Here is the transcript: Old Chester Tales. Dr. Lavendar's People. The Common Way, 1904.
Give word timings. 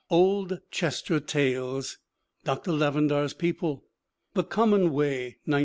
Old 0.09 0.61
Chester 0.71 1.19
Tales. 1.19 1.99
Dr. 2.43 2.71
Lavendar's 2.71 3.35
People. 3.35 3.85
The 4.33 4.43
Common 4.43 4.91
Way, 4.91 5.37
1904. 5.45 5.59